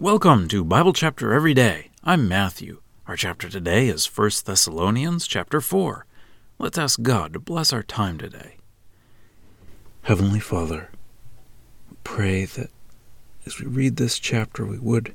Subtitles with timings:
[0.00, 1.90] Welcome to Bible Chapter Every Day.
[2.02, 2.80] I'm Matthew.
[3.06, 6.06] Our chapter today is 1 Thessalonians chapter 4.
[6.58, 8.56] Let's ask God to bless our time today.
[10.04, 10.88] Heavenly Father,
[11.90, 12.70] we pray that
[13.44, 15.14] as we read this chapter, we would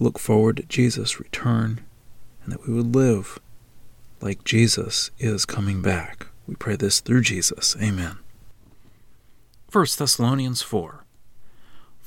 [0.00, 1.80] look forward to Jesus' return
[2.42, 3.38] and that we would live
[4.20, 6.26] like Jesus is coming back.
[6.48, 7.76] We pray this through Jesus.
[7.80, 8.18] Amen.
[9.70, 11.04] 1 Thessalonians 4.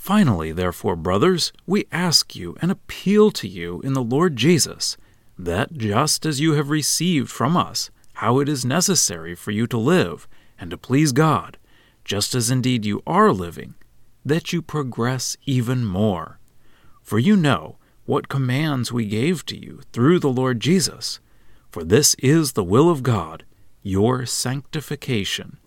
[0.02, 4.98] Finally, therefore, brothers, we ask you and appeal to you in the Lord Jesus
[5.38, 9.78] that just as you have received from us how it is necessary for you to
[9.78, 10.28] live
[10.58, 11.60] and to please God,
[12.04, 13.76] just as indeed you are living,
[14.26, 16.40] that you progress even more.
[17.04, 21.20] For you know what commands we gave to you through the Lord Jesus.
[21.70, 23.46] For this is the will of God,
[23.84, 25.58] your sanctification,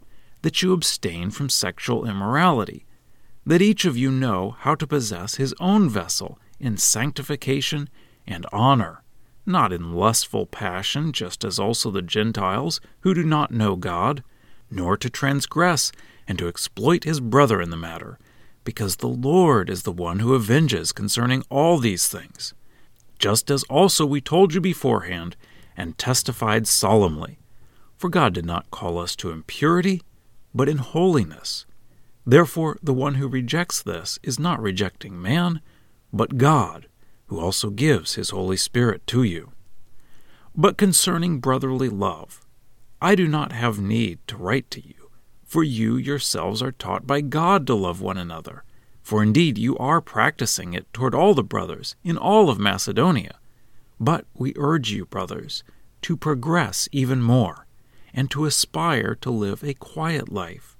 [0.42, 2.84] that you abstain from sexual immorality
[3.46, 7.88] that each of you know how to possess his own vessel in sanctification
[8.26, 9.02] and honor,
[9.44, 14.22] not in lustful passion, just as also the Gentiles who do not know God,
[14.70, 15.92] nor to transgress
[16.26, 18.18] and to exploit his brother in the matter,
[18.64, 22.54] because the Lord is the one who avenges concerning all these things.
[23.18, 25.36] Just as also we told you beforehand
[25.76, 27.38] and testified solemnly.
[27.98, 30.02] For God did not call us to impurity,
[30.54, 31.66] but in holiness.
[32.26, 35.60] Therefore, the one who rejects this is not rejecting man,
[36.12, 36.86] but God,
[37.26, 39.52] who also gives his Holy Spirit to you.
[40.56, 42.46] But concerning brotherly love,
[43.00, 45.10] I do not have need to write to you,
[45.44, 48.64] for you yourselves are taught by God to love one another.
[49.02, 53.38] For indeed you are practicing it toward all the brothers in all of Macedonia.
[54.00, 55.62] But we urge you, brothers,
[56.02, 57.66] to progress even more,
[58.14, 60.73] and to aspire to live a quiet life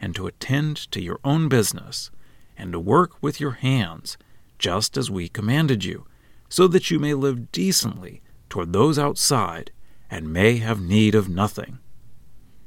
[0.00, 2.10] and to attend to your own business,
[2.56, 4.16] and to work with your hands,
[4.58, 6.06] just as we commanded you,
[6.48, 9.70] so that you may live decently toward those outside,
[10.10, 11.78] and may have need of nothing.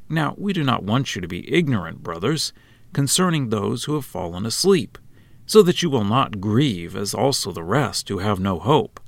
[0.09, 2.53] Now, we do not want you to be ignorant, brothers,
[2.93, 4.97] concerning those who have fallen asleep,
[5.45, 8.99] so that you will not grieve as also the rest who have no hope.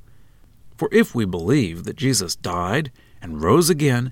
[0.76, 2.92] For if we believe that Jesus died
[3.22, 4.12] and rose again,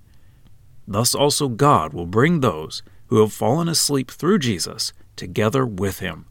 [0.87, 2.81] thus also God will bring those
[3.13, 6.25] who have fallen asleep through Jesus together with him.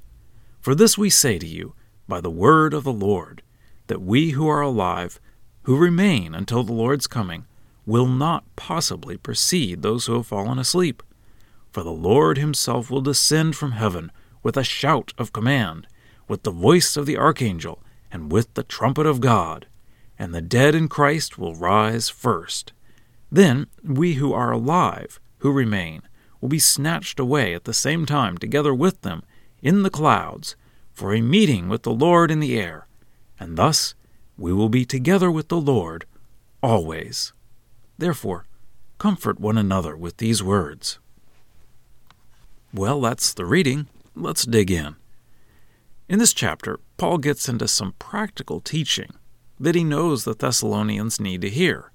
[0.61, 1.77] For this we say to you
[2.09, 3.41] by the word of the Lord,
[3.87, 5.21] that we who are alive,
[5.63, 7.47] who remain until the Lord's coming,
[7.87, 11.05] will not possibly precede those who have fallen asleep.
[11.71, 14.11] For the Lord himself will descend from heaven
[14.43, 15.87] with a shout of command,
[16.27, 19.69] with the voice of the archangel, and with the trumpet of God,
[20.19, 22.73] and the dead in Christ will rise first.
[23.31, 26.03] Then we who are alive, who remain,
[26.43, 29.23] will be snatched away at the same time together with them
[29.63, 30.57] in the clouds
[30.93, 32.87] for a meeting with the Lord in the air,
[33.39, 33.95] and thus
[34.37, 36.05] we will be together with the Lord
[36.61, 37.33] always.
[37.97, 38.45] Therefore,
[38.99, 40.99] comfort one another with these words.
[42.75, 43.87] Well, that's the reading.
[44.17, 44.97] Let's dig in.
[46.09, 49.13] In this chapter, Paul gets into some practical teaching
[49.61, 51.93] that he knows the Thessalonians need to hear.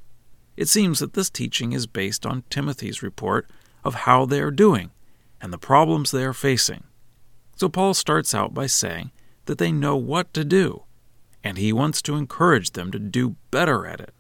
[0.56, 3.50] It seems that this teaching is based on Timothy's report
[3.88, 4.92] of how they are doing
[5.42, 6.84] and the problems they are facing.
[7.56, 9.12] So Paul starts out by saying
[9.46, 10.84] that they know what to do,
[11.44, 14.14] and he wants to encourage them to do better at it.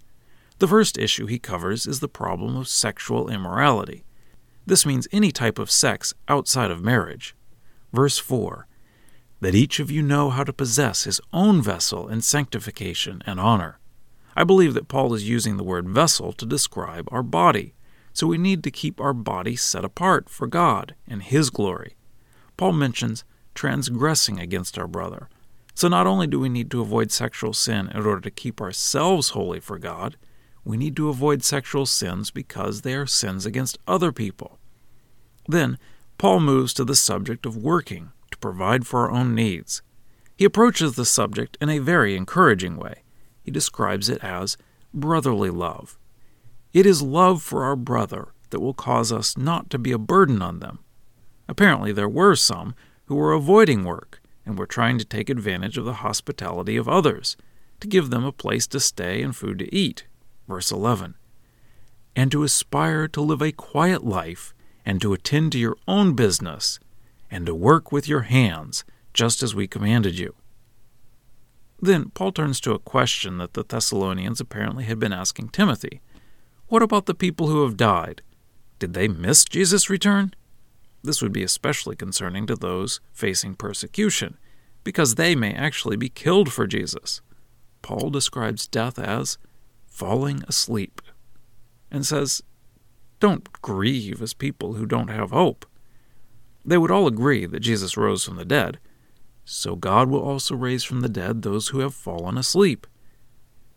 [0.59, 4.05] The first issue he covers is the problem of sexual immorality.
[4.65, 7.35] This means any type of sex outside of marriage.
[7.93, 8.67] Verse 4
[9.41, 13.79] That each of you know how to possess his own vessel in sanctification and honor.
[14.35, 17.73] I believe that Paul is using the word vessel to describe our body,
[18.17, 21.95] so we need to keep our body set apart for God and His glory.
[22.57, 23.23] Paul mentions
[23.53, 25.29] transgressing against our brother.
[25.75, 29.29] So not only do we need to avoid sexual sin in order to keep ourselves
[29.29, 30.17] holy for God,
[30.65, 34.57] we need to avoid sexual sins because they are sins against other people.
[35.47, 35.77] Then,
[36.17, 39.83] Paul moves to the subject of working to provide for our own needs.
[40.35, 43.03] He approaches the subject in a very encouraging way.
[43.43, 44.57] He describes it as
[44.91, 45.99] brotherly love.
[46.73, 50.41] It is love for our brother that will cause us not to be a burden
[50.41, 50.79] on them.
[51.47, 52.75] Apparently, there were some
[53.05, 57.37] who were avoiding work and were trying to take advantage of the hospitality of others
[57.79, 60.05] to give them a place to stay and food to eat.
[60.47, 61.15] Verse 11.
[62.15, 64.53] And to aspire to live a quiet life
[64.85, 66.79] and to attend to your own business
[67.29, 70.33] and to work with your hands, just as we commanded you.
[71.81, 76.01] Then Paul turns to a question that the Thessalonians apparently had been asking Timothy
[76.67, 78.21] what about the people who have died?
[78.79, 80.33] Did they miss Jesus' return?
[81.03, 84.37] This would be especially concerning to those facing persecution,
[84.83, 87.21] because they may actually be killed for Jesus.
[87.81, 89.37] Paul describes death as
[89.87, 91.01] falling asleep
[91.89, 92.43] and says,
[93.19, 95.65] Don't grieve as people who don't have hope.
[96.65, 98.79] They would all agree that Jesus rose from the dead,
[99.45, 102.85] so God will also raise from the dead those who have fallen asleep.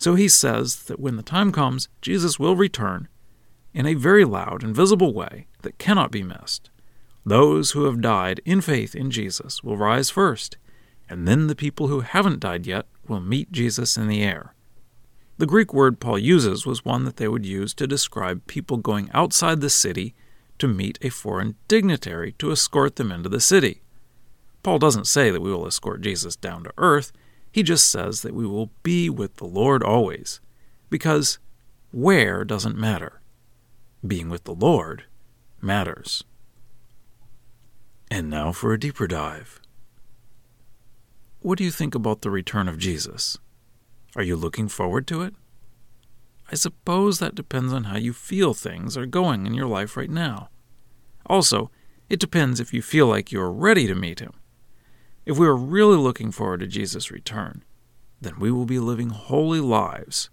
[0.00, 3.06] So he says that when the time comes, Jesus will return
[3.75, 6.70] in a very loud and visible way that cannot be missed.
[7.25, 10.56] Those who have died in faith in Jesus will rise first,
[11.08, 14.55] and then the people who haven't died yet will meet Jesus in the air.
[15.37, 19.11] The Greek word Paul uses was one that they would use to describe people going
[19.12, 20.14] outside the city
[20.58, 23.82] to meet a foreign dignitary to escort them into the city.
[24.62, 27.12] Paul doesn't say that we will escort Jesus down to earth,
[27.50, 30.41] he just says that we will be with the Lord always,
[30.88, 31.38] because
[31.91, 33.20] where doesn't matter.
[34.06, 35.05] Being with the Lord
[35.61, 36.25] matters.
[38.11, 39.61] And now for a deeper dive.
[41.41, 43.38] What do you think about the return of Jesus?
[44.17, 45.35] Are you looking forward to it?
[46.50, 50.11] I suppose that depends on how you feel things are going in your life right
[50.11, 50.50] now.
[51.26, 51.70] Also,
[52.08, 54.32] it depends if you feel like you are ready to meet him.
[55.26, 57.62] If we are really looking forward to Jesus' return,
[58.20, 60.31] then we will be living holy lives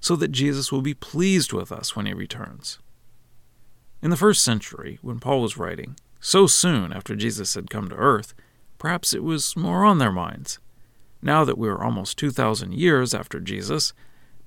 [0.00, 2.78] so that Jesus will be pleased with us when he returns.
[4.02, 7.96] In the first century, when Paul was writing, so soon after Jesus had come to
[7.96, 8.34] earth,
[8.78, 10.58] perhaps it was more on their minds.
[11.22, 13.92] Now that we are almost 2,000 years after Jesus,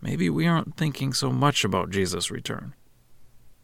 [0.01, 2.73] maybe we aren't thinking so much about Jesus' return.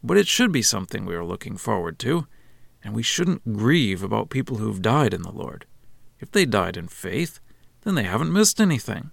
[0.02, 2.26] But it should be something we are looking forward to,
[2.84, 5.66] and we shouldn't grieve about people who've died in the Lord.
[6.20, 7.40] If they died in faith,
[7.82, 9.10] then they haven't missed anything.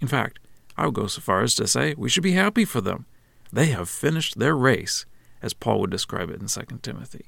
[0.00, 0.38] In fact,
[0.76, 3.06] I would go so far as to say we should be happy for them.
[3.52, 5.06] They have finished their race,
[5.40, 7.26] as Paul would describe it in 2 Timothy.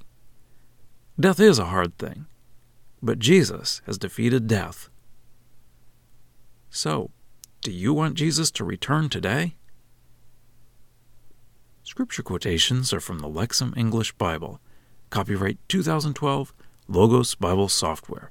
[1.20, 2.26] Death is a hard thing,
[3.02, 4.88] but Jesus has defeated death.
[6.70, 7.10] So,
[7.62, 9.56] do you want Jesus to return today?
[11.82, 14.60] Scripture quotations are from the Lexham English Bible,
[15.10, 16.52] copyright 2012,
[16.86, 18.30] Logos Bible Software.